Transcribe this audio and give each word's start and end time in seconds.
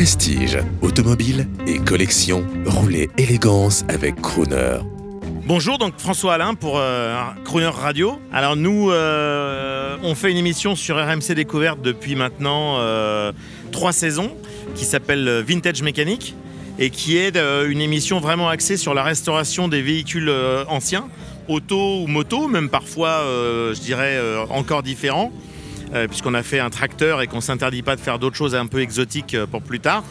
Prestige, 0.00 0.56
automobile 0.80 1.46
et 1.66 1.76
collection, 1.76 2.46
roulez 2.64 3.10
élégance 3.18 3.84
avec 3.90 4.18
Crooner. 4.22 4.78
Bonjour, 5.44 5.76
donc 5.76 5.92
François 5.98 6.32
Alain 6.32 6.54
pour 6.54 6.78
euh, 6.78 7.14
Crooner 7.44 7.66
Radio. 7.66 8.18
Alors 8.32 8.56
nous, 8.56 8.90
euh, 8.90 9.98
on 10.02 10.14
fait 10.14 10.30
une 10.30 10.38
émission 10.38 10.74
sur 10.74 10.96
RMC 10.96 11.34
Découverte 11.34 11.82
depuis 11.82 12.14
maintenant 12.14 12.76
euh, 12.78 13.32
trois 13.72 13.92
saisons 13.92 14.34
qui 14.74 14.86
s'appelle 14.86 15.44
Vintage 15.46 15.82
Mécanique 15.82 16.34
et 16.78 16.88
qui 16.88 17.18
est 17.18 17.36
une 17.36 17.82
émission 17.82 18.20
vraiment 18.20 18.48
axée 18.48 18.78
sur 18.78 18.94
la 18.94 19.02
restauration 19.02 19.68
des 19.68 19.82
véhicules 19.82 20.32
anciens, 20.68 21.10
auto 21.46 22.04
ou 22.04 22.06
moto, 22.06 22.48
même 22.48 22.70
parfois, 22.70 23.20
je 23.26 23.80
dirais, 23.80 24.18
encore 24.48 24.82
différents, 24.82 25.30
euh, 25.94 26.06
puisqu'on 26.06 26.34
a 26.34 26.42
fait 26.42 26.60
un 26.60 26.70
tracteur 26.70 27.22
et 27.22 27.26
qu'on 27.26 27.40
s'interdit 27.40 27.82
pas 27.82 27.96
de 27.96 28.00
faire 28.00 28.18
d'autres 28.18 28.36
choses 28.36 28.54
un 28.54 28.66
peu 28.66 28.80
exotiques 28.80 29.34
euh, 29.34 29.46
pour 29.46 29.62
plus 29.62 29.80
tard. 29.80 30.04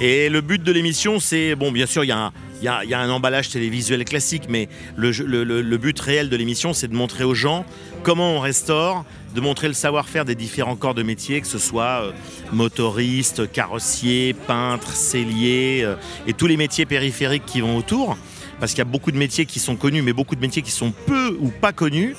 Et 0.00 0.28
le 0.28 0.42
but 0.42 0.62
de 0.62 0.72
l'émission, 0.72 1.18
c'est, 1.20 1.54
bon, 1.54 1.72
bien 1.72 1.86
sûr, 1.86 2.04
il 2.04 2.08
y 2.08 2.12
a 2.12 3.00
un, 3.00 3.10
emballage 3.10 3.48
télévisuel 3.48 4.04
classique, 4.04 4.42
mais 4.48 4.68
le, 4.94 5.76
but 5.78 5.98
réel 5.98 6.28
de 6.28 6.36
l'émission, 6.36 6.74
c'est 6.74 6.88
de 6.88 6.94
montrer 6.94 7.24
aux 7.24 7.34
gens 7.34 7.64
comment 8.02 8.36
on 8.36 8.40
restaure, 8.40 9.06
de 9.34 9.40
montrer 9.40 9.68
le 9.68 9.74
savoir-faire 9.74 10.26
des 10.26 10.34
différents 10.34 10.76
corps 10.76 10.94
de 10.94 11.02
métier, 11.02 11.40
que 11.40 11.46
ce 11.46 11.58
soit 11.58 12.02
euh, 12.02 12.12
motoriste, 12.52 13.50
carrossier, 13.50 14.34
peintre, 14.46 14.94
sellier, 14.94 15.80
euh, 15.82 15.96
et 16.26 16.34
tous 16.34 16.46
les 16.46 16.58
métiers 16.58 16.84
périphériques 16.84 17.46
qui 17.46 17.62
vont 17.62 17.76
autour. 17.76 18.18
Parce 18.58 18.72
qu'il 18.72 18.78
y 18.78 18.82
a 18.82 18.90
beaucoup 18.90 19.12
de 19.12 19.18
métiers 19.18 19.44
qui 19.44 19.58
sont 19.58 19.76
connus, 19.76 20.02
mais 20.02 20.12
beaucoup 20.12 20.34
de 20.34 20.40
métiers 20.40 20.62
qui 20.62 20.70
sont 20.70 20.92
peu 21.06 21.36
ou 21.40 21.50
pas 21.50 21.72
connus. 21.72 22.16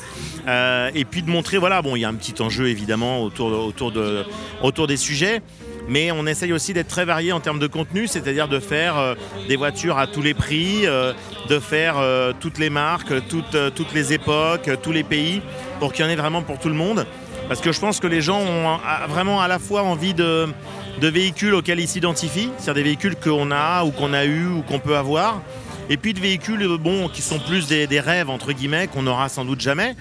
Euh, 0.48 0.92
et 0.94 1.04
puis 1.04 1.24
de 1.24 1.30
montrer, 1.30 1.58
voilà, 1.58 1.82
bon, 1.82 1.96
il 1.96 2.02
y 2.02 2.06
a 2.06 2.10
un 2.10 2.14
petit 2.14 2.42
enjeu 2.42 2.68
évidemment 2.68 3.24
autour, 3.24 3.48
autour, 3.66 3.92
de, 3.92 4.24
autour 4.62 4.88
des 4.88 4.98
sujets. 4.98 5.42
Mais 5.90 6.12
on 6.12 6.28
essaye 6.28 6.52
aussi 6.52 6.74
d'être 6.74 6.90
très 6.90 7.06
varié 7.06 7.32
en 7.32 7.40
termes 7.40 7.60
de 7.60 7.68
contenu, 7.68 8.08
c'est-à-dire 8.08 8.48
de 8.48 8.60
faire 8.60 8.98
euh, 8.98 9.16
des 9.48 9.56
voitures 9.56 9.98
à 9.98 10.06
tous 10.06 10.22
les 10.22 10.34
prix, 10.34 10.86
euh, 10.86 11.14
de 11.50 11.60
faire 11.60 11.96
toutes 12.40 12.60
les 12.60 12.70
marques, 12.70 13.14
toutes, 13.30 13.58
toutes 13.74 13.94
les 13.94 14.14
époques, 14.14 14.70
tous 14.84 14.92
les 14.92 15.04
pays, 15.04 15.42
pour 15.80 15.94
qu'il 15.94 16.04
y 16.04 16.08
en 16.08 16.12
ait 16.12 16.16
vraiment 16.16 16.42
pour 16.42 16.60
tout 16.60 16.68
le 16.68 16.76
monde. 16.76 17.06
Parce 17.48 17.62
que 17.62 17.72
je 17.72 17.80
pense 17.80 18.02
que 18.02 18.08
les 18.08 18.22
gens 18.22 18.42
ont 18.42 18.78
vraiment 19.08 19.40
à 19.40 19.48
la 19.48 19.60
fois 19.60 19.84
envie 19.84 20.14
de, 20.14 20.50
de 21.00 21.08
véhicules 21.08 21.54
auxquels 21.54 21.80
ils 21.80 21.88
s'identifient, 21.88 22.50
c'est-à-dire 22.58 22.74
des 22.74 22.84
véhicules 22.84 23.16
qu'on 23.16 23.52
a 23.52 23.84
ou 23.86 23.92
qu'on 23.92 24.14
a 24.14 24.26
eu 24.26 24.46
ou 24.48 24.62
qu'on 24.64 24.80
peut 24.80 24.98
avoir, 24.98 25.42
et 25.90 25.98
puis 25.98 26.14
de 26.14 26.20
véhicules 26.20 26.62
euh, 26.64 26.78
bon, 26.78 27.10
qui 27.10 27.22
sont 27.22 27.40
plus 27.40 27.68
des, 27.68 28.00
rêves, 28.00 28.30
entre 28.30 28.52
guillemets, 28.52 28.88
qu'on 28.88 29.04
n'aura 29.04 29.30
sans 29.30 29.46
doute 29.46 29.62
jamais 29.62 29.96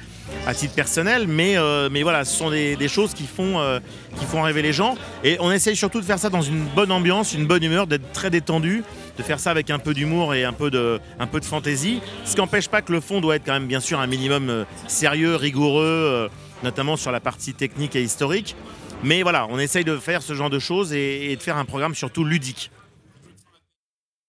à 0.47 0.55
titre 0.55 0.75
personnel, 0.75 1.27
mais, 1.29 1.57
euh, 1.57 1.89
mais 1.91 2.03
voilà, 2.03 2.25
ce 2.25 2.37
sont 2.37 2.51
des, 2.51 2.89
choses 2.89 3.15
qui 3.15 3.27
font, 3.27 3.61
euh, 3.61 3.79
qui 4.19 4.25
font 4.25 4.43
rêver 4.43 4.63
les 4.63 4.73
gens. 4.73 4.97
Et 5.23 5.37
on 5.41 5.53
essaye 5.53 5.77
surtout 5.77 6.01
de 6.01 6.05
faire 6.05 6.19
ça 6.19 6.31
dans 6.31 6.43
une 6.43 6.65
bonne 6.75 6.91
ambiance, 6.91 7.33
une 7.33 7.47
bonne 7.47 7.63
humeur, 7.63 7.87
d'être 7.87 8.11
très 8.13 8.31
détendu, 8.31 8.83
de 9.17 9.23
faire 9.23 9.39
ça 9.39 9.51
avec 9.51 9.71
un 9.71 9.79
peu 9.79 9.95
d'humour 9.95 10.35
et 10.35 10.45
un 10.45 10.53
peu 10.53 10.71
de, 10.71 11.01
un 11.21 11.27
peu 11.27 11.39
de 11.39 11.45
fantaisie. 11.45 12.01
Ce 12.25 12.33
qui 12.33 12.39
n'empêche 12.39 12.69
pas 12.69 12.83
que 12.83 12.93
le 12.93 13.01
fond 13.01 13.21
doit 13.21 13.37
être 13.37 13.45
quand 13.47 13.53
même 13.53 13.67
bien 13.67 13.81
sûr 13.81 14.01
un 14.01 14.07
minimum 14.07 14.65
sérieux, 14.89 15.37
rigoureux, 15.37 16.29
notamment 16.65 16.97
sur 16.97 17.13
la 17.13 17.21
partie 17.21 17.55
technique 17.55 17.95
et 17.95 18.03
historique. 18.03 18.57
Mais 19.05 19.23
voilà, 19.23 19.47
on 19.51 19.59
essaye 19.59 19.85
de 19.85 19.97
faire 19.97 20.23
ce 20.23 20.35
genre 20.35 20.51
de 20.51 20.59
choses 20.59 20.93
et 20.93 21.37
de 21.37 21.43
faire 21.43 21.57
un 21.57 21.65
programme 21.65 21.95
surtout 21.95 22.25
ludique. 22.25 22.71